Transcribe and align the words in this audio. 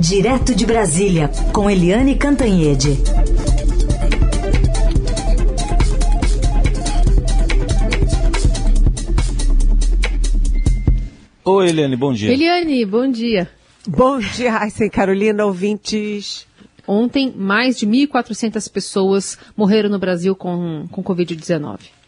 Direto 0.00 0.54
de 0.54 0.64
Brasília, 0.64 1.30
com 1.52 1.68
Eliane 1.68 2.16
Cantanhede. 2.16 2.96
Oi, 11.44 11.68
Eliane, 11.68 11.96
bom 11.96 12.14
dia. 12.14 12.32
Eliane, 12.32 12.86
bom 12.86 13.10
dia. 13.10 13.50
Bom 13.86 14.18
dia, 14.18 14.52
Raíssa 14.52 14.86
e 14.86 14.90
Carolina, 14.90 15.44
ouvintes. 15.44 16.46
Ontem, 16.88 17.34
mais 17.36 17.78
de 17.78 17.86
1.400 17.86 18.72
pessoas 18.72 19.36
morreram 19.54 19.90
no 19.90 19.98
Brasil 19.98 20.34
com, 20.34 20.86
com 20.90 21.04
Covid-19. 21.04 21.99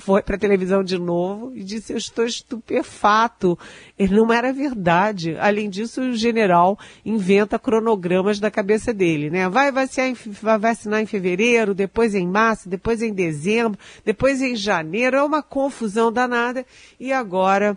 foi 0.00 0.22
para 0.22 0.36
a 0.36 0.38
televisão 0.38 0.82
de 0.82 0.98
novo 0.98 1.52
e 1.54 1.62
disse, 1.62 1.92
eu 1.92 1.96
estou 1.96 2.24
estupefato. 2.24 3.58
Ele 3.98 4.16
não 4.16 4.32
era 4.32 4.52
verdade. 4.52 5.36
Além 5.38 5.68
disso, 5.70 6.00
o 6.00 6.14
general 6.14 6.78
inventa 7.04 7.58
cronogramas 7.58 8.38
da 8.38 8.50
cabeça 8.50 8.92
dele, 8.92 9.30
né? 9.30 9.48
Vai 9.48 9.70
vacinar, 9.72 10.16
vai 10.40 10.58
vacinar 10.58 11.00
em 11.00 11.06
fevereiro, 11.06 11.74
depois 11.74 12.14
em 12.14 12.26
março, 12.26 12.68
depois 12.68 13.02
em 13.02 13.12
dezembro, 13.12 13.78
depois 14.04 14.42
em 14.42 14.56
janeiro. 14.56 15.16
É 15.16 15.22
uma 15.22 15.42
confusão 15.42 16.12
danada. 16.12 16.64
E 16.98 17.12
agora 17.12 17.76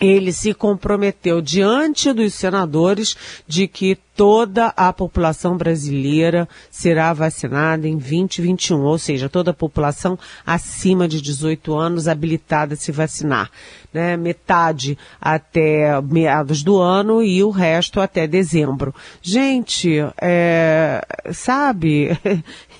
ele 0.00 0.32
se 0.32 0.52
comprometeu 0.52 1.40
diante 1.40 2.12
dos 2.12 2.34
senadores 2.34 3.16
de 3.46 3.66
que 3.66 3.96
toda 4.14 4.68
a 4.76 4.92
população 4.92 5.56
brasileira 5.56 6.48
será 6.70 7.12
vacinada 7.12 7.86
em 7.86 7.96
2021, 7.96 8.82
ou 8.82 8.98
seja, 8.98 9.28
toda 9.28 9.50
a 9.50 9.54
população 9.54 10.18
acima 10.44 11.06
de 11.06 11.20
18 11.20 11.74
anos 11.74 12.08
habilitada 12.08 12.74
a 12.74 12.76
se 12.76 12.90
vacinar. 12.92 13.50
Né? 13.92 14.16
Metade 14.16 14.98
até 15.20 16.00
meados 16.02 16.62
do 16.62 16.78
ano 16.78 17.22
e 17.22 17.42
o 17.42 17.50
resto 17.50 18.00
até 18.00 18.26
dezembro. 18.26 18.94
Gente, 19.22 19.98
é, 20.20 21.02
sabe, 21.32 22.18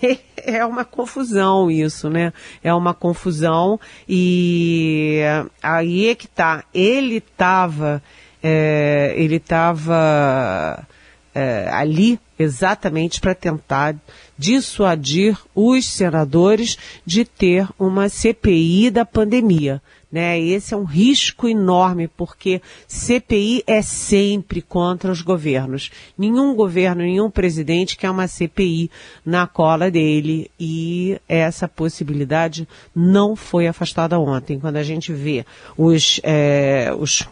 é 0.47 0.65
uma 0.65 0.85
confusão 0.85 1.71
isso, 1.71 2.09
né? 2.09 2.33
É 2.63 2.73
uma 2.73 2.95
confusão 2.95 3.79
e 4.09 5.21
aí 5.63 6.09
é 6.09 6.15
que 6.15 6.29
tá. 6.29 6.65
Ele 6.73 7.17
estava, 7.17 8.03
é, 8.43 9.15
ele 9.17 9.37
estava 9.37 10.87
é, 11.35 11.69
ali 11.71 12.19
exatamente 12.39 13.21
para 13.21 13.35
tentar 13.35 13.95
dissuadir 14.39 15.39
os 15.55 15.87
senadores 15.87 16.79
de 17.05 17.25
ter 17.25 17.69
uma 17.79 18.09
CPI 18.09 18.91
da 18.91 19.05
pandemia. 19.05 19.83
Né? 20.17 20.41
Esse 20.41 20.73
é 20.73 20.77
um 20.79 20.85
risco 20.85 21.47
enorme, 21.47 22.09
porque 22.09 22.63
CPI 22.89 23.63
é 23.67 23.83
sempre 23.83 24.63
contra 24.63 25.13
os 25.13 25.21
governos. 25.21 25.91
Nenhum 26.17 26.55
governo, 26.55 27.03
nenhum 27.03 27.31
presidente 27.31 27.99
quer 27.99 28.09
uma 28.09 28.27
CPI 28.27 28.91
na 29.27 29.47
cola 29.47 29.91
dele 29.91 30.51
e 30.59 31.21
essa 31.29 31.69
possibilidade 31.69 32.67
não 32.95 33.37
foi 33.37 33.67
afastada 33.67 34.19
ontem. 34.19 34.59
Quando 34.59 34.77
a 34.77 34.83
gente 34.83 35.13
vê 35.13 35.45
os, 35.77 36.19
é, 36.23 36.91
os 36.99 37.29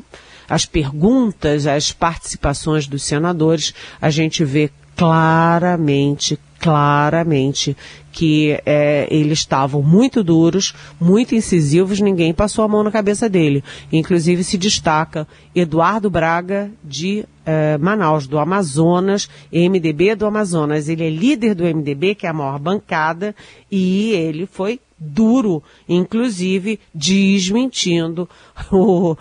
as 0.46 0.66
perguntas, 0.66 1.66
as 1.66 1.90
participações 1.90 2.86
dos 2.86 3.02
senadores, 3.02 3.72
a 3.98 4.10
gente 4.10 4.44
vê 4.44 4.70
claramente, 4.94 6.38
claramente 6.58 7.74
que 8.14 8.56
é, 8.64 9.08
eles 9.10 9.41
estavam 9.41 9.82
muito 9.82 10.22
duros, 10.22 10.72
muito 11.00 11.34
incisivos, 11.34 12.00
ninguém 12.00 12.32
passou 12.32 12.64
a 12.64 12.69
mão 12.69 12.84
na 12.84 12.92
cabeça 12.92 13.28
dele. 13.28 13.64
Inclusive 13.92 14.44
se 14.44 14.56
destaca 14.56 15.26
Eduardo 15.52 16.08
Braga 16.08 16.70
de 16.82 17.26
é, 17.44 17.76
Manaus, 17.76 18.28
do 18.28 18.38
Amazonas, 18.38 19.28
MDB 19.52 20.14
do 20.14 20.26
Amazonas. 20.26 20.88
Ele 20.88 21.04
é 21.04 21.10
líder 21.10 21.56
do 21.56 21.64
MDB, 21.64 22.14
que 22.14 22.25
é 22.25 22.30
a 22.30 22.32
maior 22.32 22.60
bancada, 22.60 23.34
e 23.69 24.12
ele 24.12 24.46
foi 24.46 24.78
duro, 24.96 25.60
inclusive 25.88 26.78
desmentindo 26.94 28.28
o, 28.70 29.16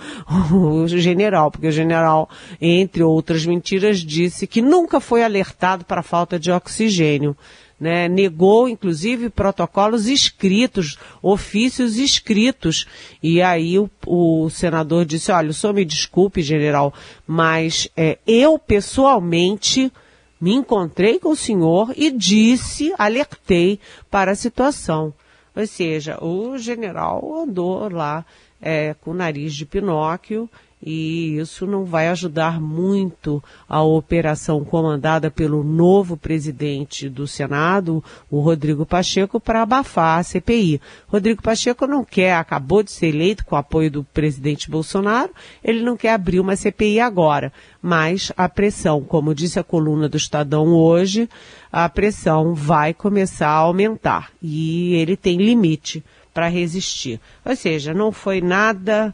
o, 0.51 0.87
general, 0.87 1.49
porque 1.49 1.67
o 1.67 1.71
general, 1.71 2.29
entre 2.61 3.01
outras 3.01 3.43
mentiras, 3.43 4.01
disse 4.01 4.45
que 4.45 4.61
nunca 4.61 4.99
foi 4.99 5.23
alertado 5.23 5.83
para 5.83 6.01
a 6.01 6.03
falta 6.03 6.39
de 6.39 6.51
oxigênio. 6.51 7.35
Né, 7.83 8.07
negou, 8.07 8.69
inclusive, 8.69 9.29
protocolos 9.29 10.07
escritos, 10.07 10.97
ofícios 11.21 11.97
escritos. 11.97 12.87
E 13.21 13.41
aí 13.41 13.77
o, 13.77 13.89
o 14.07 14.49
senador 14.49 15.03
disse, 15.03 15.33
olha, 15.33 15.49
o 15.49 15.53
senhor 15.53 15.73
me 15.73 15.83
desculpe, 15.83 16.41
general, 16.41 16.93
mas 17.27 17.89
é, 17.97 18.19
eu 18.25 18.57
pessoalmente 18.57 19.91
me 20.39 20.53
encontrei 20.53 21.19
com 21.19 21.31
o 21.31 21.35
senhor 21.35 21.93
e 21.97 22.09
disse, 22.09 22.93
alertei 22.97 23.81
para 24.09 24.31
a 24.31 24.35
situação. 24.35 25.13
Ou 25.53 25.67
seja, 25.67 26.23
o 26.23 26.57
general 26.57 27.43
andou 27.43 27.91
lá 27.91 28.25
é, 28.61 28.93
com 28.93 29.11
o 29.11 29.13
nariz 29.13 29.53
de 29.53 29.65
Pinóquio 29.65 30.49
e 30.85 31.37
isso 31.37 31.65
não 31.65 31.85
vai 31.85 32.09
ajudar 32.09 32.59
muito 32.59 33.41
a 33.69 33.81
operação 33.81 34.65
comandada 34.65 35.31
pelo 35.31 35.63
novo 35.63 36.17
presidente 36.17 37.07
do 37.07 37.25
Senado, 37.25 38.03
o 38.29 38.41
Rodrigo 38.41 38.85
Pacheco, 38.85 39.39
para 39.39 39.61
abafar 39.61 40.19
a 40.19 40.23
CPI. 40.23 40.81
Rodrigo 41.07 41.41
Pacheco 41.41 41.87
não 41.87 42.03
quer, 42.03 42.35
acabou 42.35 42.83
de 42.83 42.91
ser 42.91 43.07
eleito 43.07 43.45
com 43.45 43.55
o 43.55 43.59
apoio 43.59 43.89
do 43.89 44.03
presidente 44.03 44.69
Bolsonaro, 44.69 45.31
ele 45.63 45.81
não 45.81 45.95
quer 45.95 46.13
abrir 46.13 46.41
uma 46.41 46.55
CPI 46.55 46.99
agora, 46.99 47.53
mas 47.81 48.31
a 48.35 48.49
pressão, 48.49 49.01
como 49.01 49.33
disse 49.33 49.57
a 49.57 49.63
coluna 49.63 50.09
do 50.09 50.17
Estadão 50.17 50.67
hoje, 50.73 51.29
a 51.71 51.87
pressão 51.87 52.53
vai 52.53 52.93
começar 52.93 53.49
a 53.49 53.57
aumentar 53.57 54.31
e 54.41 54.95
ele 54.95 55.15
tem 55.15 55.37
limite 55.37 56.03
para 56.33 56.47
resistir. 56.47 57.21
Ou 57.45 57.55
seja, 57.55 57.93
não 57.93 58.11
foi 58.11 58.41
nada 58.41 59.13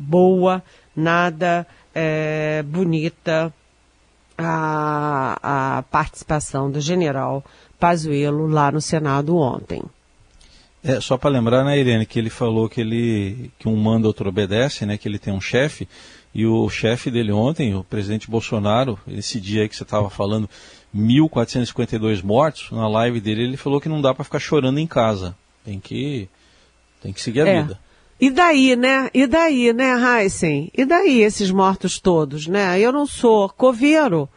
boa 0.00 0.62
nada 0.96 1.66
é, 1.94 2.62
bonita 2.66 3.52
a, 4.36 5.78
a 5.78 5.82
participação 5.82 6.70
do 6.70 6.80
general 6.80 7.44
Pazuello 7.78 8.46
lá 8.46 8.70
no 8.70 8.80
Senado 8.80 9.36
ontem. 9.36 9.82
É, 10.82 10.98
só 11.00 11.18
para 11.18 11.30
lembrar, 11.30 11.62
né, 11.62 11.78
Irene, 11.78 12.06
que 12.06 12.18
ele 12.18 12.30
falou 12.30 12.68
que 12.68 12.80
ele 12.80 13.50
que 13.58 13.68
um 13.68 13.76
manda, 13.76 14.06
outro 14.06 14.28
obedece, 14.28 14.86
né, 14.86 14.96
que 14.96 15.06
ele 15.06 15.18
tem 15.18 15.32
um 15.32 15.40
chefe, 15.40 15.86
e 16.34 16.46
o 16.46 16.68
chefe 16.70 17.10
dele 17.10 17.32
ontem, 17.32 17.74
o 17.74 17.84
presidente 17.84 18.30
Bolsonaro, 18.30 18.98
esse 19.06 19.38
dia 19.38 19.62
aí 19.62 19.68
que 19.68 19.76
você 19.76 19.82
estava 19.82 20.08
falando, 20.08 20.48
1.452 20.96 22.22
mortos, 22.22 22.70
na 22.70 22.88
live 22.88 23.20
dele 23.20 23.42
ele 23.42 23.56
falou 23.56 23.80
que 23.80 23.88
não 23.88 24.00
dá 24.00 24.14
para 24.14 24.24
ficar 24.24 24.38
chorando 24.38 24.78
em 24.78 24.86
casa, 24.86 25.36
tem 25.64 25.78
que, 25.78 26.28
tem 27.02 27.12
que 27.12 27.20
seguir 27.20 27.42
a 27.42 27.48
é. 27.48 27.62
vida. 27.62 27.78
E 28.20 28.28
daí, 28.28 28.76
né? 28.76 29.08
E 29.14 29.26
daí, 29.26 29.72
né, 29.72 29.94
Heisen? 29.94 30.70
E 30.76 30.84
daí 30.84 31.22
esses 31.22 31.50
mortos 31.50 31.98
todos, 31.98 32.46
né? 32.46 32.78
Eu 32.78 32.92
não 32.92 33.06
sou 33.06 33.48
coveiro. 33.48 34.28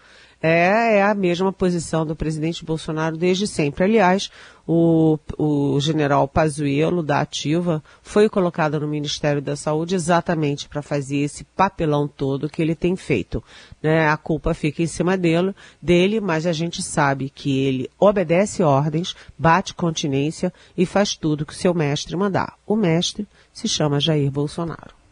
É, 0.45 0.97
é 0.97 1.03
a 1.03 1.13
mesma 1.13 1.53
posição 1.53 2.05
do 2.05 2.17
presidente 2.17 2.65
Bolsonaro 2.65 3.15
desde 3.15 3.47
sempre. 3.47 3.85
Aliás, 3.85 4.29
o, 4.67 5.17
o 5.37 5.79
general 5.79 6.27
Pazuello, 6.27 7.01
da 7.01 7.21
Ativa, 7.21 7.81
foi 8.01 8.27
colocado 8.27 8.77
no 8.77 8.85
Ministério 8.85 9.41
da 9.41 9.55
Saúde 9.55 9.95
exatamente 9.95 10.67
para 10.67 10.81
fazer 10.81 11.19
esse 11.19 11.45
papelão 11.45 12.09
todo 12.09 12.49
que 12.49 12.61
ele 12.61 12.75
tem 12.75 12.93
feito. 12.97 13.41
Né? 13.81 14.09
A 14.09 14.17
culpa 14.17 14.53
fica 14.53 14.83
em 14.83 14.87
cima 14.87 15.15
dele, 15.15 15.55
dele, 15.81 16.19
mas 16.19 16.45
a 16.45 16.51
gente 16.51 16.81
sabe 16.81 17.29
que 17.29 17.59
ele 17.59 17.89
obedece 17.97 18.61
ordens, 18.61 19.15
bate 19.39 19.73
continência 19.73 20.53
e 20.77 20.85
faz 20.85 21.15
tudo 21.15 21.45
que 21.45 21.55
seu 21.55 21.73
mestre 21.73 22.17
mandar. 22.17 22.57
O 22.67 22.75
mestre 22.75 23.25
se 23.53 23.69
chama 23.69 23.97
Jair 23.97 24.29
Bolsonaro. 24.29 25.02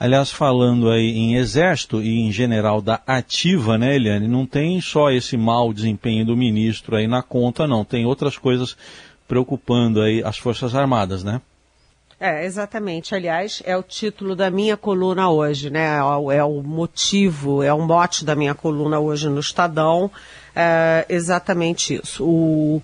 Aliás, 0.00 0.30
falando 0.30 0.90
aí 0.90 1.10
em 1.10 1.34
exército 1.34 2.00
e 2.00 2.20
em 2.20 2.30
general 2.30 2.80
da 2.80 3.00
ativa, 3.04 3.76
né, 3.76 3.96
Eliane, 3.96 4.28
não 4.28 4.46
tem 4.46 4.80
só 4.80 5.10
esse 5.10 5.36
mau 5.36 5.72
desempenho 5.72 6.24
do 6.24 6.36
ministro 6.36 6.94
aí 6.94 7.08
na 7.08 7.20
conta, 7.20 7.66
não. 7.66 7.84
Tem 7.84 8.06
outras 8.06 8.38
coisas 8.38 8.76
preocupando 9.26 10.00
aí 10.00 10.22
as 10.22 10.38
Forças 10.38 10.74
Armadas, 10.74 11.24
né? 11.24 11.40
É, 12.20 12.44
exatamente. 12.44 13.14
Aliás, 13.14 13.62
é 13.64 13.76
o 13.76 13.82
título 13.82 14.34
da 14.36 14.50
minha 14.50 14.76
coluna 14.76 15.30
hoje, 15.30 15.68
né? 15.68 15.98
É, 15.98 16.36
é 16.36 16.44
o 16.44 16.62
motivo, 16.62 17.62
é 17.62 17.72
o 17.72 17.80
mote 17.80 18.24
da 18.24 18.34
minha 18.36 18.54
coluna 18.54 19.00
hoje 19.00 19.28
no 19.28 19.40
Estadão. 19.40 20.10
É 20.54 21.06
exatamente 21.08 22.00
isso. 22.02 22.24
O... 22.24 22.82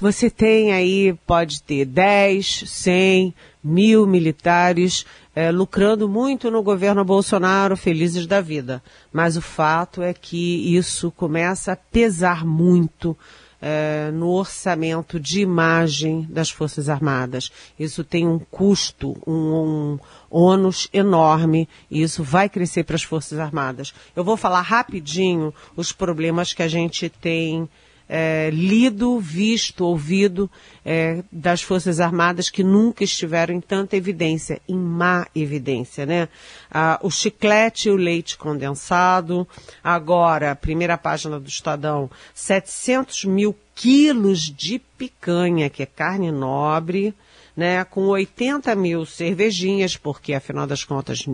Você 0.00 0.30
tem 0.30 0.72
aí, 0.72 1.14
pode 1.26 1.62
ter 1.62 1.84
10, 1.84 2.64
100, 2.66 3.34
mil 3.62 4.06
militares 4.06 5.06
é, 5.34 5.50
lucrando 5.50 6.08
muito 6.08 6.50
no 6.50 6.62
governo 6.62 7.04
Bolsonaro, 7.04 7.76
felizes 7.76 8.26
da 8.26 8.40
vida. 8.40 8.82
Mas 9.12 9.36
o 9.36 9.42
fato 9.42 10.02
é 10.02 10.12
que 10.12 10.76
isso 10.76 11.10
começa 11.10 11.72
a 11.72 11.76
pesar 11.76 12.44
muito 12.44 13.16
é, 13.62 14.10
no 14.12 14.28
orçamento 14.28 15.20
de 15.20 15.40
imagem 15.40 16.26
das 16.28 16.50
Forças 16.50 16.88
Armadas. 16.88 17.52
Isso 17.78 18.02
tem 18.02 18.26
um 18.26 18.38
custo, 18.38 19.16
um, 19.24 19.32
um 19.32 19.98
ônus 20.28 20.88
enorme 20.92 21.68
e 21.88 22.02
isso 22.02 22.24
vai 22.24 22.48
crescer 22.48 22.82
para 22.82 22.96
as 22.96 23.04
Forças 23.04 23.38
Armadas. 23.38 23.94
Eu 24.16 24.24
vou 24.24 24.36
falar 24.36 24.62
rapidinho 24.62 25.54
os 25.76 25.92
problemas 25.92 26.52
que 26.52 26.62
a 26.62 26.68
gente 26.68 27.08
tem 27.08 27.68
é, 28.08 28.50
lido, 28.50 29.18
visto, 29.18 29.84
ouvido 29.84 30.50
é, 30.84 31.22
das 31.30 31.62
Forças 31.62 32.00
Armadas 32.00 32.50
que 32.50 32.62
nunca 32.62 33.04
estiveram 33.04 33.54
em 33.54 33.60
tanta 33.60 33.96
evidência, 33.96 34.60
em 34.68 34.76
má 34.76 35.26
evidência, 35.34 36.04
né? 36.04 36.28
Ah, 36.70 36.98
o 37.02 37.10
chiclete 37.10 37.88
e 37.88 37.92
o 37.92 37.96
leite 37.96 38.36
condensado, 38.36 39.46
agora, 39.82 40.54
primeira 40.54 40.98
página 40.98 41.38
do 41.38 41.48
Estadão, 41.48 42.10
700 42.34 43.24
mil 43.24 43.56
quilos 43.74 44.40
de 44.40 44.78
picanha, 44.78 45.70
que 45.70 45.82
é 45.82 45.86
carne 45.86 46.30
nobre, 46.30 47.14
né? 47.56 47.84
Com 47.84 48.06
80 48.06 48.74
mil 48.74 49.06
cervejinhas, 49.06 49.96
porque 49.96 50.34
afinal 50.34 50.66
das 50.66 50.84
contas 50.84 51.26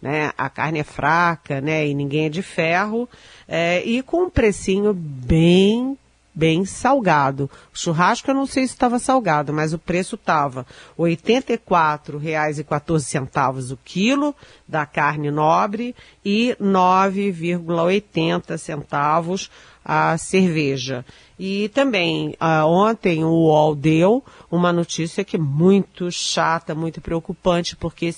né? 0.00 0.32
A 0.36 0.48
carne 0.48 0.78
é 0.78 0.84
fraca, 0.84 1.60
né? 1.60 1.86
E 1.86 1.94
ninguém 1.94 2.26
é 2.26 2.28
de 2.28 2.42
ferro. 2.42 3.08
É, 3.46 3.82
e 3.84 4.02
com 4.02 4.24
um 4.24 4.30
precinho 4.30 4.94
bem 4.94 5.96
bem 6.40 6.64
salgado. 6.64 7.48
O 7.74 7.78
churrasco 7.78 8.30
eu 8.30 8.34
não 8.34 8.46
sei 8.46 8.66
se 8.66 8.72
estava 8.72 8.98
salgado, 8.98 9.52
mas 9.52 9.74
o 9.74 9.78
preço 9.78 10.14
estava 10.14 10.64
R$ 10.98 11.14
84,14 11.16 13.72
o 13.72 13.78
quilo 13.84 14.34
da 14.66 14.86
carne 14.86 15.30
nobre 15.30 15.94
e 16.24 16.56
9,80 16.58 18.56
centavos 18.56 19.50
a 19.84 20.16
cerveja. 20.16 21.04
E 21.38 21.68
também, 21.68 22.34
uh, 22.40 22.64
ontem 22.66 23.22
o 23.22 23.28
UOL 23.28 23.74
deu 23.74 24.24
uma 24.50 24.72
notícia 24.72 25.22
que 25.22 25.36
é 25.36 25.38
muito 25.38 26.10
chata, 26.10 26.74
muito 26.74 27.02
preocupante, 27.02 27.76
porque 27.76 28.14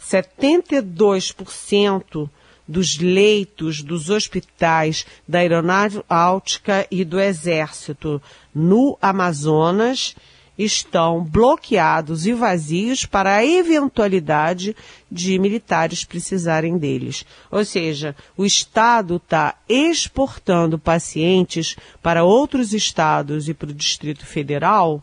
72% 0.00 2.28
dos 2.70 2.98
leitos 2.98 3.82
dos 3.82 4.08
hospitais 4.10 5.04
da 5.26 5.40
Aeronáutica 5.40 6.86
e 6.88 7.04
do 7.04 7.18
Exército 7.18 8.22
no 8.54 8.96
Amazonas 9.02 10.14
estão 10.56 11.24
bloqueados 11.24 12.26
e 12.26 12.32
vazios 12.32 13.04
para 13.04 13.36
a 13.36 13.44
eventualidade 13.44 14.76
de 15.10 15.38
militares 15.38 16.04
precisarem 16.04 16.78
deles. 16.78 17.24
Ou 17.50 17.64
seja, 17.64 18.14
o 18.36 18.44
Estado 18.44 19.16
está 19.16 19.56
exportando 19.68 20.78
pacientes 20.78 21.76
para 22.02 22.22
outros 22.22 22.72
estados 22.72 23.48
e 23.48 23.54
para 23.54 23.70
o 23.70 23.74
Distrito 23.74 24.24
Federal 24.24 25.02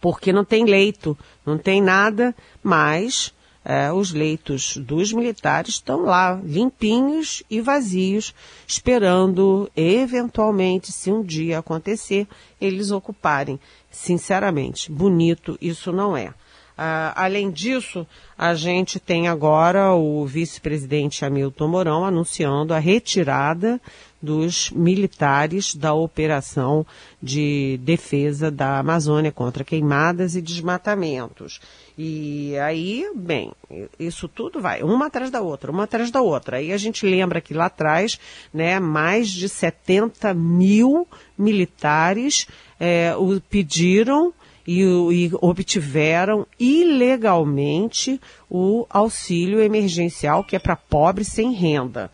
porque 0.00 0.32
não 0.32 0.44
tem 0.44 0.64
leito, 0.64 1.18
não 1.44 1.58
tem 1.58 1.82
nada, 1.82 2.34
mas 2.62 3.34
é, 3.64 3.92
os 3.92 4.12
leitos 4.12 4.76
dos 4.76 5.12
militares 5.12 5.74
estão 5.74 6.02
lá, 6.02 6.40
limpinhos 6.44 7.42
e 7.48 7.60
vazios, 7.60 8.34
esperando, 8.66 9.70
eventualmente, 9.76 10.90
se 10.90 11.12
um 11.12 11.22
dia 11.22 11.58
acontecer, 11.58 12.26
eles 12.60 12.90
ocuparem. 12.90 13.58
Sinceramente, 13.90 14.90
bonito 14.90 15.56
isso 15.60 15.92
não 15.92 16.16
é. 16.16 16.34
Uh, 16.72 17.12
além 17.14 17.50
disso, 17.50 18.06
a 18.36 18.54
gente 18.54 18.98
tem 18.98 19.28
agora 19.28 19.92
o 19.92 20.24
vice-presidente 20.24 21.24
Hamilton 21.24 21.68
Mourão 21.68 22.04
anunciando 22.04 22.72
a 22.72 22.78
retirada 22.78 23.78
dos 24.22 24.70
militares 24.70 25.74
da 25.74 25.92
operação 25.92 26.86
de 27.22 27.78
defesa 27.82 28.50
da 28.50 28.78
Amazônia 28.78 29.30
contra 29.30 29.64
queimadas 29.64 30.34
e 30.34 30.40
desmatamentos. 30.40 31.60
E 31.96 32.56
aí, 32.58 33.10
bem, 33.14 33.52
isso 33.98 34.26
tudo 34.26 34.60
vai 34.60 34.82
uma 34.82 35.06
atrás 35.06 35.30
da 35.30 35.40
outra, 35.42 35.70
uma 35.70 35.84
atrás 35.84 36.10
da 36.10 36.22
outra. 36.22 36.56
Aí 36.56 36.72
a 36.72 36.78
gente 36.78 37.04
lembra 37.04 37.40
que 37.40 37.52
lá 37.52 37.66
atrás, 37.66 38.18
né, 38.52 38.80
mais 38.80 39.30
de 39.30 39.48
70 39.48 40.32
mil 40.32 41.06
militares 41.36 42.46
é, 42.80 43.14
o 43.16 43.40
pediram 43.40 44.32
e, 44.66 44.80
e, 44.82 45.30
obtiveram 45.40 46.46
ilegalmente 46.58 48.20
o 48.48 48.86
auxílio 48.88 49.60
emergencial 49.60 50.44
que 50.44 50.56
é 50.56 50.58
para 50.58 50.76
pobres 50.76 51.28
sem 51.28 51.52
renda 51.52 52.10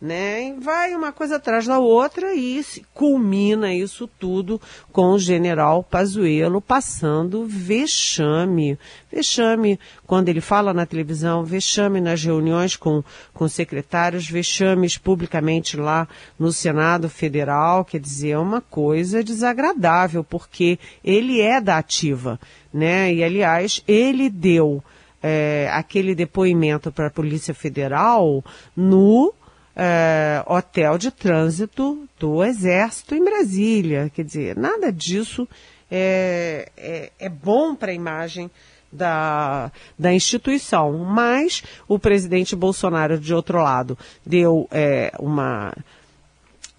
né? 0.00 0.48
E 0.48 0.52
vai 0.60 0.94
uma 0.94 1.12
coisa 1.12 1.36
atrás 1.36 1.66
da 1.66 1.78
outra 1.78 2.34
e 2.34 2.62
culmina 2.92 3.72
isso 3.72 4.08
tudo 4.18 4.60
com 4.92 5.12
o 5.12 5.18
general 5.18 5.82
Pazuello 5.82 6.60
passando 6.60 7.46
vexame. 7.46 8.78
Vexame 9.10 9.78
quando 10.06 10.28
ele 10.28 10.40
fala 10.40 10.74
na 10.74 10.84
televisão, 10.84 11.44
vexame 11.44 12.00
nas 12.00 12.22
reuniões 12.22 12.76
com, 12.76 13.02
com 13.32 13.48
secretários, 13.48 14.28
vexames 14.28 14.98
publicamente 14.98 15.76
lá 15.76 16.06
no 16.38 16.52
Senado 16.52 17.08
Federal, 17.08 17.84
quer 17.84 18.00
dizer, 18.00 18.30
é 18.30 18.38
uma 18.38 18.60
coisa 18.60 19.22
desagradável, 19.22 20.22
porque 20.22 20.78
ele 21.02 21.40
é 21.40 21.60
da 21.60 21.78
ativa, 21.78 22.38
né? 22.72 23.12
E 23.12 23.24
aliás, 23.24 23.82
ele 23.86 24.28
deu 24.28 24.82
é, 25.22 25.70
aquele 25.72 26.14
depoimento 26.14 26.92
para 26.92 27.06
a 27.06 27.10
Polícia 27.10 27.54
Federal 27.54 28.44
no 28.76 29.32
é, 29.76 30.42
hotel 30.46 30.98
de 30.98 31.10
trânsito 31.10 32.08
do 32.18 32.44
Exército 32.44 33.14
em 33.14 33.24
Brasília. 33.24 34.10
Quer 34.14 34.24
dizer, 34.24 34.56
nada 34.56 34.92
disso 34.92 35.48
é, 35.90 36.68
é, 36.76 37.12
é 37.18 37.28
bom 37.28 37.74
para 37.74 37.90
a 37.90 37.94
imagem 37.94 38.50
da, 38.94 39.70
da 39.98 40.12
instituição. 40.12 40.98
Mas 40.98 41.62
o 41.88 41.98
presidente 41.98 42.54
Bolsonaro, 42.54 43.18
de 43.18 43.34
outro 43.34 43.58
lado, 43.58 43.98
deu 44.24 44.68
é, 44.70 45.12
uma 45.18 45.74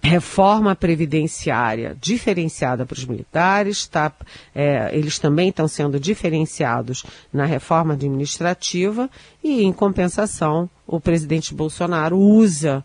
reforma 0.02 0.76
previdenciária 0.76 1.98
diferenciada 2.00 2.86
para 2.86 2.94
os 2.94 3.06
militares, 3.06 3.88
tá, 3.88 4.14
é, 4.54 4.96
eles 4.96 5.18
também 5.18 5.50
estão 5.50 5.68
sendo 5.68 6.00
diferenciados 6.00 7.04
na 7.34 7.46
reforma 7.46 7.96
administrativa 7.96 9.10
e, 9.44 9.64
em 9.64 9.74
compensação, 9.74 10.70
o 10.88 11.00
presidente 11.00 11.54
Bolsonaro 11.54 12.18
usa 12.18 12.84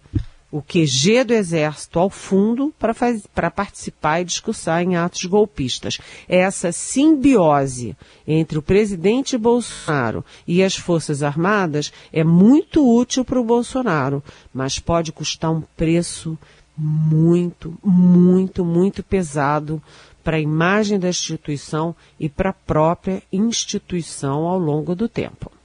o 0.50 0.60
QG 0.60 1.24
do 1.24 1.32
Exército 1.32 1.98
ao 1.98 2.10
fundo 2.10 2.74
para 2.78 3.50
participar 3.50 4.20
e 4.20 4.24
discursar 4.24 4.82
em 4.82 4.96
atos 4.96 5.24
golpistas. 5.24 5.98
Essa 6.28 6.72
simbiose 6.72 7.96
entre 8.26 8.58
o 8.58 8.62
presidente 8.62 9.38
Bolsonaro 9.38 10.24
e 10.46 10.62
as 10.62 10.74
Forças 10.74 11.22
Armadas 11.22 11.92
é 12.12 12.24
muito 12.24 12.84
útil 12.84 13.24
para 13.24 13.40
o 13.40 13.44
Bolsonaro, 13.44 14.22
mas 14.52 14.78
pode 14.78 15.12
custar 15.12 15.52
um 15.52 15.62
preço 15.76 16.36
muito, 16.76 17.78
muito, 17.84 18.64
muito 18.64 19.02
pesado 19.02 19.80
para 20.24 20.36
a 20.36 20.40
imagem 20.40 20.98
da 20.98 21.08
instituição 21.08 21.94
e 22.18 22.28
para 22.28 22.50
a 22.50 22.54
própria 22.54 23.22
instituição 23.32 24.46
ao 24.46 24.58
longo 24.58 24.94
do 24.94 25.08
tempo. 25.08 25.59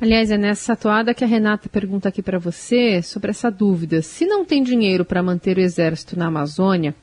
Aliás, 0.00 0.30
é 0.30 0.38
nessa 0.38 0.76
toada 0.76 1.12
que 1.12 1.24
a 1.24 1.26
Renata 1.26 1.68
pergunta 1.68 2.08
aqui 2.08 2.22
para 2.22 2.38
você 2.38 3.02
sobre 3.02 3.30
essa 3.30 3.50
dúvida. 3.50 4.00
Se 4.00 4.26
não 4.26 4.44
tem 4.44 4.62
dinheiro 4.62 5.04
para 5.04 5.24
manter 5.24 5.58
o 5.58 5.60
exército 5.60 6.16
na 6.16 6.26
Amazônia, 6.26 6.94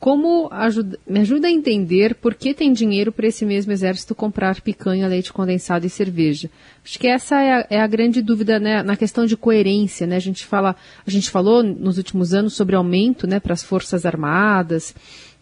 como 0.00 0.48
ajuda, 0.50 0.98
me 1.06 1.20
ajuda 1.20 1.46
a 1.46 1.50
entender 1.50 2.16
por 2.16 2.34
que 2.34 2.54
tem 2.54 2.72
dinheiro 2.72 3.12
para 3.12 3.28
esse 3.28 3.44
mesmo 3.44 3.70
exército 3.70 4.16
comprar 4.16 4.60
picanha, 4.60 5.06
leite 5.06 5.32
condensado 5.32 5.86
e 5.86 5.90
cerveja? 5.90 6.50
Acho 6.84 6.98
que 6.98 7.06
essa 7.06 7.40
é 7.40 7.52
a, 7.52 7.66
é 7.70 7.80
a 7.80 7.86
grande 7.86 8.20
dúvida 8.20 8.58
né, 8.58 8.82
na 8.82 8.96
questão 8.96 9.24
de 9.24 9.36
coerência. 9.36 10.04
Né? 10.04 10.16
A, 10.16 10.20
gente 10.20 10.44
fala, 10.44 10.74
a 11.06 11.10
gente 11.10 11.30
falou 11.30 11.62
nos 11.62 11.98
últimos 11.98 12.34
anos 12.34 12.54
sobre 12.54 12.74
aumento 12.74 13.28
né, 13.28 13.38
para 13.38 13.52
as 13.52 13.62
Forças 13.62 14.04
Armadas, 14.04 14.92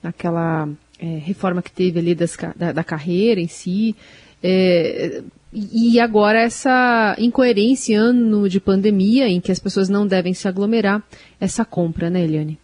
aquela 0.02 0.68
é, 0.98 1.06
reforma 1.24 1.62
que 1.62 1.72
teve 1.72 1.98
ali 1.98 2.14
das, 2.14 2.36
da, 2.54 2.72
da 2.72 2.84
carreira 2.84 3.40
em 3.40 3.48
si. 3.48 3.96
É, 4.42 5.22
e 5.52 5.98
agora 6.00 6.40
essa 6.40 7.16
incoerência, 7.18 7.98
ano 7.98 8.48
de 8.48 8.60
pandemia, 8.60 9.28
em 9.28 9.40
que 9.40 9.52
as 9.52 9.58
pessoas 9.58 9.88
não 9.88 10.06
devem 10.06 10.34
se 10.34 10.46
aglomerar, 10.46 11.02
essa 11.40 11.64
compra, 11.64 12.10
né, 12.10 12.22
Eliane? 12.22 12.58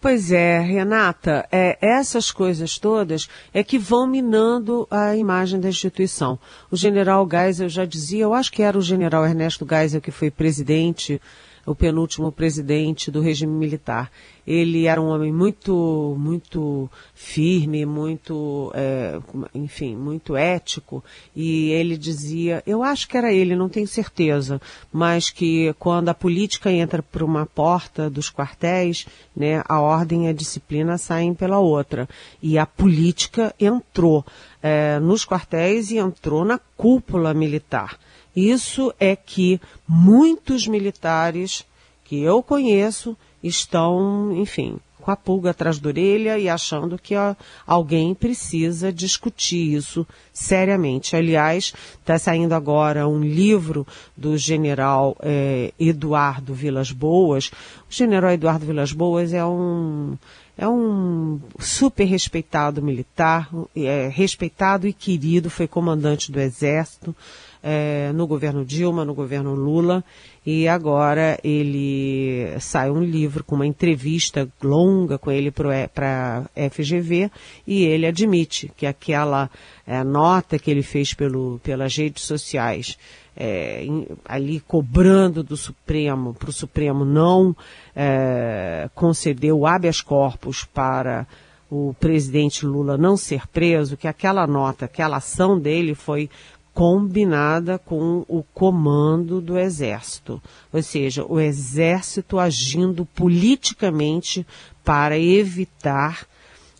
Pois 0.00 0.32
é, 0.32 0.58
Renata, 0.58 1.46
é, 1.52 1.78
essas 1.80 2.32
coisas 2.32 2.76
todas 2.76 3.28
é 3.54 3.62
que 3.62 3.78
vão 3.78 4.04
minando 4.04 4.84
a 4.90 5.16
imagem 5.16 5.60
da 5.60 5.68
instituição. 5.68 6.36
O 6.72 6.76
general 6.76 7.28
Geisel 7.30 7.68
já 7.68 7.84
dizia, 7.84 8.24
eu 8.24 8.34
acho 8.34 8.50
que 8.50 8.62
era 8.62 8.76
o 8.76 8.82
general 8.82 9.24
Ernesto 9.24 9.64
Geisel 9.64 10.00
que 10.00 10.10
foi 10.10 10.28
presidente 10.28 11.20
o 11.64 11.74
penúltimo 11.74 12.32
presidente 12.32 13.10
do 13.10 13.20
regime 13.20 13.52
militar. 13.52 14.10
Ele 14.44 14.86
era 14.86 15.00
um 15.00 15.06
homem 15.06 15.32
muito, 15.32 16.16
muito 16.18 16.90
firme, 17.14 17.86
muito, 17.86 18.72
é, 18.74 19.20
enfim, 19.54 19.94
muito 19.94 20.36
ético, 20.36 21.04
e 21.34 21.70
ele 21.70 21.96
dizia, 21.96 22.60
eu 22.66 22.82
acho 22.82 23.06
que 23.06 23.16
era 23.16 23.32
ele, 23.32 23.54
não 23.54 23.68
tenho 23.68 23.86
certeza, 23.86 24.60
mas 24.92 25.30
que 25.30 25.72
quando 25.78 26.08
a 26.08 26.14
política 26.14 26.72
entra 26.72 27.02
por 27.02 27.22
uma 27.22 27.46
porta 27.46 28.10
dos 28.10 28.30
quartéis, 28.30 29.06
né, 29.34 29.62
a 29.66 29.80
ordem 29.80 30.26
e 30.26 30.28
a 30.28 30.32
disciplina 30.32 30.98
saem 30.98 31.34
pela 31.34 31.58
outra. 31.58 32.08
E 32.42 32.58
a 32.58 32.66
política 32.66 33.54
entrou 33.58 34.24
é, 34.62 34.98
nos 34.98 35.24
quartéis 35.24 35.90
e 35.90 35.98
entrou 35.98 36.44
na 36.44 36.58
cúpula 36.76 37.32
militar. 37.32 37.98
Isso 38.34 38.92
é 38.98 39.14
que 39.14 39.60
muitos 39.86 40.66
militares 40.66 41.64
que 42.04 42.20
eu 42.20 42.42
conheço 42.42 43.16
estão, 43.42 44.32
enfim, 44.36 44.78
com 45.02 45.10
a 45.10 45.16
pulga 45.16 45.50
atrás 45.50 45.78
da 45.78 45.88
orelha 45.88 46.38
e 46.38 46.48
achando 46.48 46.96
que 46.96 47.16
ó, 47.16 47.34
alguém 47.66 48.14
precisa 48.14 48.92
discutir 48.92 49.74
isso 49.74 50.06
seriamente. 50.32 51.16
Aliás, 51.16 51.74
está 51.98 52.18
saindo 52.18 52.54
agora 52.54 53.08
um 53.08 53.20
livro 53.20 53.86
do 54.16 54.38
general 54.38 55.16
eh, 55.20 55.72
Eduardo 55.78 56.54
Vilas 56.54 56.92
Boas. 56.92 57.50
O 57.90 57.92
general 57.92 58.30
Eduardo 58.30 58.64
Vilas 58.64 58.92
Boas 58.92 59.32
é 59.32 59.44
um 59.44 60.16
é 60.56 60.68
um 60.68 61.40
super 61.58 62.04
respeitado 62.04 62.82
militar, 62.82 63.48
é 63.74 64.08
respeitado 64.12 64.86
e 64.86 64.92
querido, 64.92 65.48
foi 65.48 65.66
comandante 65.66 66.30
do 66.30 66.38
Exército, 66.38 67.16
é, 67.62 68.10
no 68.12 68.26
governo 68.26 68.64
Dilma, 68.64 69.04
no 69.04 69.14
governo 69.14 69.54
Lula, 69.54 70.02
e 70.44 70.66
agora 70.66 71.38
ele 71.44 72.58
sai 72.58 72.90
um 72.90 73.02
livro 73.02 73.44
com 73.44 73.54
uma 73.54 73.66
entrevista 73.66 74.48
longa 74.62 75.16
com 75.16 75.30
ele 75.30 75.52
para 75.52 76.44
a 76.56 76.70
FGV 76.70 77.30
e 77.66 77.84
ele 77.84 78.06
admite 78.06 78.72
que 78.76 78.86
aquela 78.86 79.48
é, 79.86 80.02
nota 80.02 80.58
que 80.58 80.70
ele 80.70 80.82
fez 80.82 81.14
pelo, 81.14 81.60
pelas 81.62 81.96
redes 81.96 82.24
sociais 82.24 82.98
é, 83.36 83.86
ali 84.24 84.60
cobrando 84.60 85.42
do 85.42 85.56
Supremo, 85.56 86.34
para 86.34 86.50
o 86.50 86.52
Supremo 86.52 87.04
não 87.04 87.56
é, 87.94 88.90
conceder 88.94 89.52
o 89.52 89.66
habeas 89.66 90.00
corpus 90.00 90.64
para 90.64 91.26
o 91.70 91.94
presidente 91.98 92.66
Lula 92.66 92.98
não 92.98 93.16
ser 93.16 93.46
preso, 93.46 93.96
que 93.96 94.06
aquela 94.06 94.46
nota, 94.46 94.84
aquela 94.84 95.16
ação 95.16 95.58
dele 95.58 95.94
foi 95.94 96.28
combinada 96.74 97.78
com 97.78 98.24
o 98.28 98.42
comando 98.54 99.40
do 99.40 99.58
Exército. 99.58 100.42
Ou 100.72 100.82
seja, 100.82 101.24
o 101.24 101.38
Exército 101.38 102.38
agindo 102.38 103.04
politicamente 103.04 104.46
para 104.84 105.18
evitar 105.18 106.26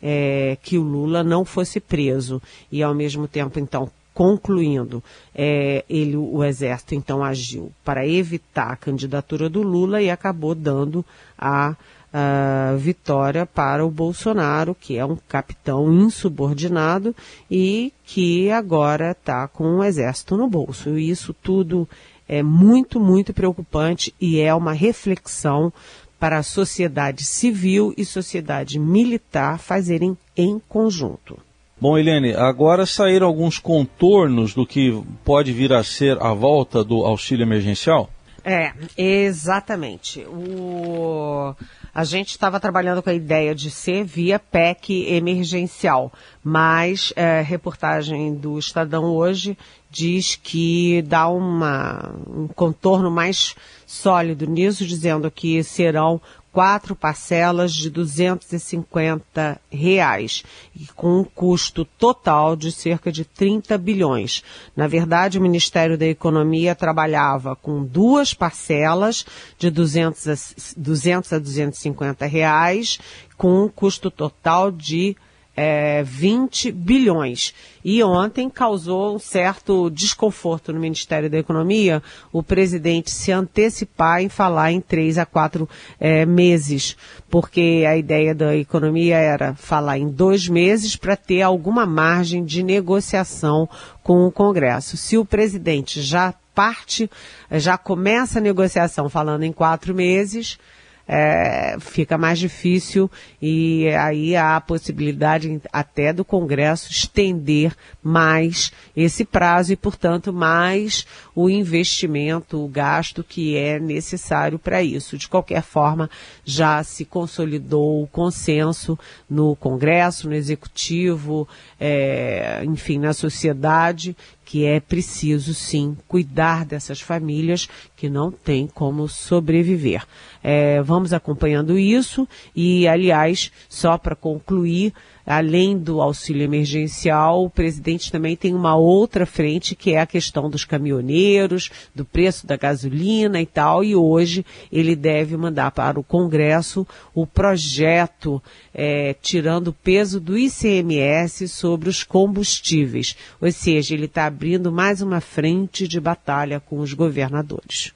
é, 0.02 0.56
que 0.62 0.78
o 0.78 0.82
Lula 0.82 1.22
não 1.22 1.44
fosse 1.44 1.78
preso. 1.78 2.40
E, 2.70 2.82
ao 2.82 2.94
mesmo 2.94 3.28
tempo, 3.28 3.58
então, 3.58 3.90
concluindo, 4.14 5.02
é, 5.34 5.84
ele, 5.88 6.16
o 6.16 6.42
Exército, 6.42 6.94
então, 6.94 7.22
agiu 7.22 7.70
para 7.84 8.06
evitar 8.06 8.72
a 8.72 8.76
candidatura 8.76 9.49
do 9.49 9.62
Lula 9.62 10.02
e 10.02 10.11
acabou 10.11 10.54
dando 10.54 11.04
a 11.38 11.76
uh, 12.12 12.76
vitória 12.76 13.47
para 13.47 13.85
o 13.85 13.90
Bolsonaro, 13.90 14.76
que 14.78 14.97
é 14.97 15.04
um 15.04 15.16
capitão 15.28 15.92
insubordinado 15.92 17.14
e 17.50 17.92
que 18.04 18.50
agora 18.50 19.12
está 19.12 19.49
com 19.49 19.78
o 19.78 19.85
exército 19.85 20.37
no 20.37 20.49
bolso. 20.49 20.99
E 20.99 21.09
isso 21.09 21.35
tudo 21.35 21.88
é 22.28 22.42
muito, 22.42 23.00
muito 23.00 23.33
preocupante 23.33 24.14
e 24.21 24.40
é 24.40 24.54
uma 24.54 24.73
reflexão 24.73 25.73
para 26.19 26.38
a 26.38 26.42
sociedade 26.42 27.25
civil 27.25 27.92
e 27.97 28.04
sociedade 28.04 28.78
militar 28.78 29.59
fazerem 29.59 30.16
em 30.37 30.61
conjunto. 30.69 31.37
Bom, 31.81 31.99
Helene, 31.99 32.33
agora 32.33 32.87
saíram 32.87 33.26
alguns 33.26 33.59
contornos 33.59 34.54
do 34.54 34.64
que 34.64 35.02
pode 35.25 35.52
vir 35.52 35.73
a 35.73 35.83
ser 35.83 36.16
a 36.23 36.33
volta 36.33 36.85
do 36.85 37.04
auxílio 37.04 37.42
emergencial? 37.42 38.09
É, 38.44 38.72
exatamente. 38.96 40.25
O 40.26 41.54
a 41.94 42.04
gente 42.04 42.30
estava 42.30 42.58
trabalhando 42.58 43.02
com 43.02 43.11
a 43.11 43.14
ideia 43.14 43.54
de 43.54 43.70
ser 43.70 44.02
via 44.02 44.38
PEC 44.38 45.12
emergencial, 45.12 46.11
mas 46.42 47.12
é, 47.14 47.42
reportagem 47.42 48.34
do 48.34 48.58
Estadão 48.58 49.04
hoje 49.04 49.58
diz 49.90 50.34
que 50.42 51.02
dá 51.02 51.28
uma, 51.28 52.14
um 52.26 52.49
contorno 52.49 53.11
mais 53.11 53.54
sólido 53.87 54.46
nisso, 54.46 54.87
dizendo 54.87 55.30
que 55.30 55.62
serão 55.62 56.18
quatro 56.52 56.94
parcelas 56.94 57.73
de 57.73 57.88
250 57.88 59.59
reais 59.71 60.44
e 60.78 60.87
com 60.94 61.21
um 61.21 61.25
custo 61.25 61.85
total 61.85 62.54
de 62.54 62.71
cerca 62.71 63.11
de 63.11 63.25
30 63.25 63.78
bilhões. 63.78 64.44
Na 64.76 64.87
verdade, 64.87 65.38
o 65.38 65.42
Ministério 65.42 65.97
da 65.97 66.06
Economia 66.06 66.75
trabalhava 66.75 67.56
com 67.56 67.82
duas 67.82 68.35
parcelas 68.35 69.25
de 69.59 69.71
200 69.71 70.28
a, 70.28 70.35
200 70.76 71.32
a 71.32 71.38
250 71.38 72.26
reais 72.26 72.99
com 73.37 73.64
um 73.64 73.68
custo 73.68 74.11
total 74.11 74.71
de 74.71 75.16
é, 75.56 76.02
20 76.02 76.73
bilhões. 76.73 77.54
E 77.85 78.02
ontem 78.02 78.49
causou 78.49 79.16
um 79.16 79.18
certo 79.18 79.90
desconforto 79.90 80.73
no 80.73 80.80
Ministério 80.80 81.28
da 81.28 81.38
Economia 81.38 82.02
o 82.32 82.42
presidente 82.42 83.11
se 83.11 83.32
antecipar 83.32 84.23
em 84.23 84.28
falar 84.28 84.73
em 84.73 84.80
três 84.80 85.18
a 85.18 85.26
quatro 85.26 85.68
é, 85.99 86.25
meses, 86.25 86.97
porque 87.28 87.85
a 87.87 87.97
ideia 87.97 88.35
da 88.35 88.56
economia 88.56 89.16
era 89.16 89.54
falar 89.54 89.99
em 89.99 90.09
dois 90.09 90.49
meses 90.49 90.97
para 90.97 91.16
ter 91.16 91.42
alguma 91.42 91.85
margem 91.85 92.44
de 92.44 92.62
negociação 92.62 93.68
com 94.02 94.26
o 94.26 94.32
Congresso. 94.32 94.97
Se 94.97 95.18
o 95.18 95.25
presidente 95.25 96.00
já 96.00 96.35
parte, 96.54 97.11
já 97.50 97.76
começa 97.76 98.38
a 98.38 98.42
negociação 98.42 99.09
falando 99.09 99.42
em 99.42 99.52
quatro 99.52 99.94
meses, 99.94 100.59
é, 101.06 101.76
fica 101.80 102.16
mais 102.16 102.38
difícil 102.38 103.11
e 103.40 103.88
aí 103.88 104.37
há 104.37 104.56
a 104.56 104.61
possibilidade 104.61 105.61
até 105.73 106.12
do 106.12 106.25
Congresso 106.25 106.90
estender 106.90 107.75
mais 108.02 108.73
esse 108.97 109.25
prazo 109.25 109.73
e, 109.73 109.76
portanto, 109.76 110.32
mais 110.32 111.06
o 111.35 111.49
investimento, 111.50 112.62
o 112.64 112.68
gasto 112.68 113.25
que 113.25 113.56
é 113.56 113.78
necessário 113.78 114.59
para 114.59 114.82
isso. 114.82 115.18
De 115.18 115.28
qualquer 115.28 115.62
forma, 115.62 116.09
já 116.44 116.82
se 116.82 117.04
consolidou 117.04 118.02
o 118.02 118.06
consenso 118.06 118.99
no 119.28 119.56
Congresso, 119.56 120.28
no 120.28 120.35
Executivo, 120.35 121.49
é, 121.80 122.62
enfim, 122.64 122.99
na 122.99 123.12
sociedade, 123.12 124.16
que 124.44 124.66
é 124.66 124.80
preciso 124.80 125.54
sim 125.54 125.97
cuidar 126.06 126.64
dessas 126.64 127.00
famílias 127.00 127.68
que 128.02 128.11
não 128.11 128.32
têm 128.32 128.66
como 128.66 129.06
sobreviver. 129.06 130.04
É, 130.42 130.82
vamos 130.82 131.12
acompanhando 131.12 131.78
isso 131.78 132.26
e, 132.52 132.88
aliás, 132.88 133.52
só 133.68 133.97
para 133.97 134.16
concluir, 134.16 134.92
além 135.25 135.78
do 135.78 136.02
auxílio 136.02 136.42
emergencial, 136.42 137.44
o 137.44 137.49
presidente 137.49 138.11
também 138.11 138.35
tem 138.35 138.56
uma 138.56 138.75
outra 138.75 139.25
frente 139.25 139.76
que 139.76 139.92
é 139.92 140.00
a 140.00 140.06
questão 140.06 140.50
dos 140.50 140.64
caminhoneiros, 140.64 141.71
do 141.94 142.04
preço 142.04 142.44
da 142.44 142.56
gasolina 142.56 143.40
e 143.40 143.47
tal, 143.47 143.85
e 143.85 143.94
hoje 143.94 144.44
ele 144.73 144.97
deve 144.97 145.37
mandar 145.37 145.71
para 145.71 146.00
o 146.00 146.02
Congresso 146.02 146.85
o 147.14 147.25
projeto 147.25 148.42
é, 148.75 149.14
tirando 149.23 149.68
o 149.68 149.73
peso 149.73 150.18
do 150.18 150.37
ICMS 150.37 151.47
sobre 151.47 151.88
os 151.88 152.02
combustíveis. 152.02 153.16
Ou 153.40 153.52
seja, 153.52 153.94
ele 153.94 154.06
está 154.06 154.26
abrindo 154.26 154.73
mais 154.73 155.00
uma 155.00 155.21
frente 155.21 155.87
de 155.87 156.00
batalha 156.00 156.59
com 156.59 156.80
os 156.80 156.92
governadores. 156.92 157.91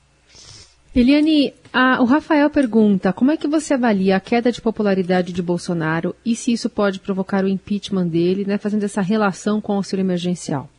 Eliane, 0.98 1.52
a, 1.74 2.00
o 2.00 2.06
Rafael 2.06 2.48
pergunta 2.48 3.12
como 3.12 3.30
é 3.30 3.36
que 3.36 3.46
você 3.46 3.74
avalia 3.74 4.16
a 4.16 4.20
queda 4.20 4.50
de 4.50 4.62
popularidade 4.62 5.30
de 5.30 5.42
Bolsonaro 5.42 6.16
e 6.24 6.34
se 6.34 6.52
isso 6.52 6.70
pode 6.70 7.00
provocar 7.00 7.44
o 7.44 7.48
impeachment 7.48 8.06
dele, 8.06 8.46
né, 8.46 8.56
fazendo 8.56 8.82
essa 8.82 9.02
relação 9.02 9.60
com 9.60 9.74
o 9.74 9.76
auxílio 9.76 10.02
emergencial? 10.02 10.70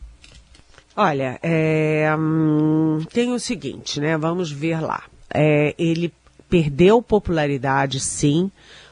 Olha, 0.96 1.38
é, 1.40 2.12
hum, 2.18 2.98
tem 3.12 3.32
o 3.32 3.38
seguinte, 3.38 4.00
né? 4.00 4.18
Vamos 4.18 4.50
ver 4.50 4.80
lá. 4.80 5.04
É, 5.32 5.72
ele 5.78 6.12
perdeu 6.50 7.00
popularidade, 7.00 8.00
sim. 8.00 8.50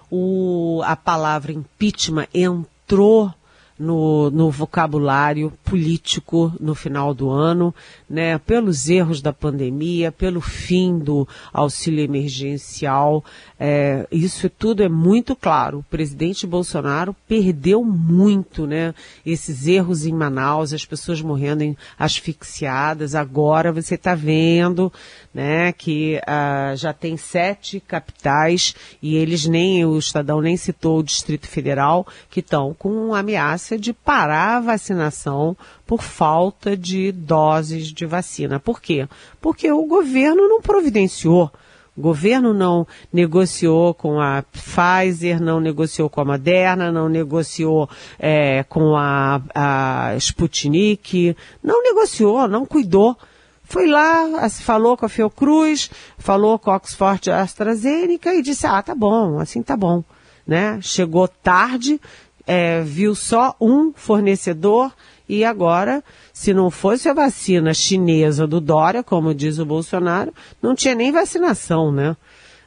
O, 0.09 0.81
a 0.85 0.95
palavra 0.95 1.51
impeachment 1.51 2.29
entrou 2.33 3.35
no, 3.79 4.31
no 4.31 4.51
vocabulário 4.51 5.53
político 5.65 6.53
no 6.59 6.75
final 6.75 7.13
do 7.13 7.31
ano, 7.31 7.75
né, 8.09 8.39
pelos 8.39 8.89
erros 8.89 9.21
da 9.21 9.33
pandemia, 9.33 10.11
pelo 10.11 10.41
fim 10.41 10.99
do 10.99 11.29
auxílio 11.53 12.05
emergencial. 12.05 13.25
É, 13.59 14.07
isso 14.11 14.49
tudo 14.49 14.83
é 14.83 14.89
muito 14.89 15.35
claro. 15.35 15.79
O 15.79 15.83
presidente 15.85 16.47
Bolsonaro 16.47 17.15
perdeu 17.27 17.85
muito, 17.85 18.67
né, 18.67 18.95
esses 19.25 19.67
erros 19.67 20.07
em 20.07 20.13
Manaus, 20.13 20.73
as 20.73 20.85
pessoas 20.85 21.21
morrendo 21.21 21.77
asfixiadas. 21.99 23.15
Agora 23.15 23.73
você 23.73 23.95
está 23.95 24.15
vendo, 24.15 24.93
né, 25.35 25.73
que 25.73 26.19
uh, 26.23 26.77
já 26.77 26.93
tem 26.93 27.17
sete 27.17 27.81
capitais 27.81 28.75
e 29.03 29.17
eles 29.17 29.47
nem, 29.47 29.85
o 29.85 29.99
Estadão 29.99 30.41
nem 30.41 30.57
citou 30.57 30.99
o 30.99 31.03
Distrito 31.03 31.47
Federal, 31.47 32.07
que 32.31 32.41
estão 32.41 32.75
com 32.75 33.15
ameaça 33.15 33.66
de 33.75 33.93
parar 33.93 34.57
a 34.57 34.61
vacinação 34.61 35.57
por 35.87 36.03
falta 36.03 36.77
de 36.77 37.11
doses 37.11 37.89
de 37.89 38.07
vacina. 38.07 38.61
Por 38.61 38.81
quê? 38.81 39.09
Porque 39.41 39.71
o 39.73 39.85
governo 39.85 40.49
não 40.49 40.61
providenciou. 40.61 41.51
O 41.97 42.03
governo 42.03 42.53
não 42.53 42.87
negociou 43.11 43.95
com 43.95 44.21
a 44.21 44.43
Pfizer, 44.43 45.41
não 45.41 45.59
negociou 45.59 46.11
com 46.11 46.21
a 46.21 46.25
Moderna, 46.27 46.93
não 46.93 47.09
negociou 47.09 47.89
é, 48.19 48.63
com 48.65 48.95
a, 48.95 49.41
a 49.55 50.15
Sputnik, 50.17 51.35
não 51.63 51.83
negociou, 51.83 52.47
não 52.47 52.67
cuidou. 52.67 53.17
Foi 53.65 53.87
lá, 53.87 54.49
falou 54.51 54.97
com 54.97 55.07
a 55.07 55.09
Fiocruz, 55.09 55.91
falou 56.19 56.59
com 56.59 56.71
a 56.71 56.77
Oxford 56.77 57.31
AstraZeneca 57.31 58.33
e 58.35 58.43
disse, 58.43 58.67
ah, 58.67 58.83
tá 58.83 58.95
bom, 58.95 59.41
assim 59.41 59.63
tá 59.63 59.77
bom. 59.77 60.05
Né? 60.47 60.79
Chegou 60.83 61.27
tarde, 61.27 62.01
é, 62.47 62.81
viu 62.83 63.15
só 63.15 63.55
um 63.61 63.93
fornecedor 63.95 64.93
e 65.29 65.45
agora, 65.45 66.05
se 66.33 66.55
não 66.55 66.71
fosse 66.71 67.09
a 67.09 67.15
vacina 67.15 67.75
chinesa 67.75 68.47
do 68.47 68.61
Dória, 68.61 69.03
como 69.03 69.35
diz 69.35 69.59
o 69.59 69.67
Bolsonaro, 69.67 70.33
não 70.63 70.75
tinha 70.75 70.95
nem 70.95 71.11
vacinação, 71.11 71.91
né? 71.91 72.17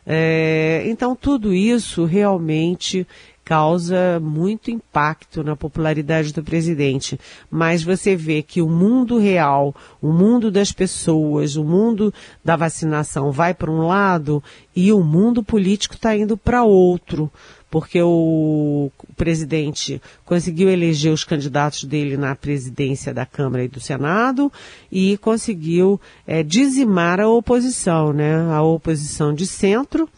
É, 0.06 0.84
então 0.88 1.16
tudo 1.16 1.54
isso 1.54 2.04
realmente 2.04 3.06
causa 3.50 4.20
muito 4.20 4.70
impacto 4.70 5.44
na 5.44 5.56
popularidade 5.56 6.32
do 6.32 6.44
presidente. 6.44 7.20
Mas 7.50 7.82
você 7.82 8.16
vê 8.16 8.44
que 8.44 8.62
o 8.62 8.70
mundo 8.70 9.18
real, 9.18 9.76
o 10.00 10.14
mundo 10.14 10.52
das 10.52 10.72
pessoas, 10.72 11.56
o 11.56 11.64
mundo 11.64 12.14
da 12.46 12.56
vacinação 12.56 13.32
vai 13.32 13.56
para 13.56 13.72
um 13.72 13.88
lado 13.88 14.44
e 14.76 14.94
o 14.94 15.04
mundo 15.04 15.42
político 15.42 15.96
está 15.96 16.16
indo 16.16 16.38
para 16.38 16.64
outro 16.64 17.32
porque 17.72 18.02
o 18.02 18.92
presidente 19.16 20.02
conseguiu 20.26 20.70
eleger 20.70 21.12
os 21.12 21.24
candidatos 21.24 21.84
dele 21.84 22.18
na 22.18 22.36
presidência 22.36 23.14
da 23.14 23.28
Câmara 23.28 23.64
e 23.64 23.68
do 23.68 23.80
Senado 23.80 24.52
e 24.92 25.18
conseguiu 25.18 26.00
é, 26.26 26.42
dizimar 26.42 27.20
a 27.20 27.30
oposição, 27.30 28.12
né? 28.12 28.52
A 28.52 28.64
oposição 28.64 29.34
de 29.36 29.46
centro, 29.46 30.10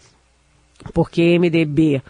porque 0.94 1.38
MDB, 1.38 2.02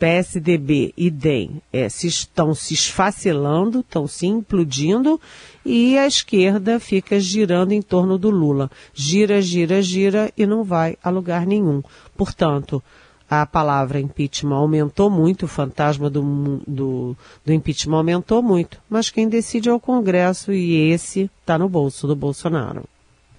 PSDB 0.00 0.94
e 0.96 1.10
DEM 1.10 1.60
é, 1.70 1.86
se 1.90 2.06
estão 2.06 2.54
se 2.54 2.72
esfacelando, 2.72 3.80
estão 3.80 4.06
se 4.06 4.26
implodindo 4.26 5.20
e 5.62 5.98
a 5.98 6.06
esquerda 6.06 6.80
fica 6.80 7.20
girando 7.20 7.72
em 7.72 7.82
torno 7.82 8.16
do 8.16 8.30
Lula. 8.30 8.70
Gira, 8.94 9.42
gira, 9.42 9.82
gira 9.82 10.32
e 10.38 10.46
não 10.46 10.64
vai 10.64 10.96
a 11.04 11.10
lugar 11.10 11.46
nenhum. 11.46 11.82
Portanto, 12.16 12.82
a 13.28 13.44
palavra 13.44 14.00
impeachment 14.00 14.56
aumentou 14.56 15.10
muito, 15.10 15.44
o 15.44 15.48
fantasma 15.48 16.08
do, 16.08 16.62
do, 16.66 17.14
do 17.44 17.52
impeachment 17.52 17.98
aumentou 17.98 18.42
muito, 18.42 18.80
mas 18.88 19.10
quem 19.10 19.28
decide 19.28 19.68
é 19.68 19.72
o 19.72 19.78
Congresso 19.78 20.50
e 20.50 20.90
esse 20.90 21.30
está 21.42 21.58
no 21.58 21.68
bolso 21.68 22.06
do 22.06 22.16
Bolsonaro. 22.16 22.84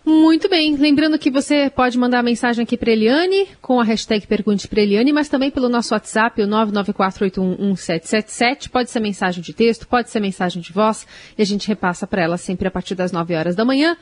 Muito 0.04 0.50
bem. 0.50 0.76
Lembrando 0.76 1.20
que 1.20 1.30
você 1.30 1.70
pode 1.70 1.96
mandar 1.98 2.24
mensagem 2.24 2.64
aqui 2.64 2.76
para 2.76 2.92
Eliane 2.92 3.48
com 3.62 3.80
a 3.80 3.84
hashtag 3.84 4.26
Pergunte 4.26 4.68
para 4.68 4.82
Eliane, 4.82 5.14
mas 5.14 5.30
também 5.30 5.52
pelo 5.52 5.70
nosso 5.70 5.94
WhatsApp, 5.94 6.42
o 6.42 6.48
994811777. 6.48 8.70
Pode 8.70 8.90
ser 8.90 9.00
mensagem 9.00 9.44
de 9.44 9.54
texto, 9.54 9.88
pode 9.88 10.10
ser 10.10 10.20
mensagem 10.20 10.60
de 10.62 10.74
voz 10.74 11.06
e 11.38 11.42
a 11.42 11.46
gente 11.46 11.68
repassa 11.68 12.08
para 12.08 12.24
ela 12.24 12.38
sempre 12.38 12.68
a 12.68 12.72
partir 12.72 12.96
das 12.96 13.12
9 13.12 13.36
horas 13.36 13.56
da 13.56 13.64
manhã. 13.64 13.96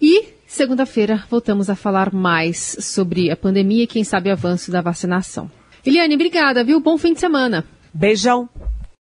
E 0.00 0.24
segunda-feira 0.46 1.24
voltamos 1.30 1.70
a 1.70 1.74
falar 1.74 2.12
mais 2.12 2.76
sobre 2.80 3.30
a 3.30 3.36
pandemia 3.36 3.84
e 3.84 3.86
quem 3.86 4.04
sabe 4.04 4.28
o 4.28 4.32
avanço 4.32 4.70
da 4.70 4.82
vacinação. 4.82 5.50
Eliane, 5.84 6.14
obrigada, 6.14 6.62
viu? 6.62 6.78
Bom 6.80 6.98
fim 6.98 7.14
de 7.14 7.20
semana. 7.20 7.64
Beijão. 7.94 8.46